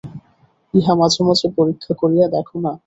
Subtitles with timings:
[0.73, 2.71] ইহা মাঝে মাঝে পরীক্ষা করিয়া দেখ না।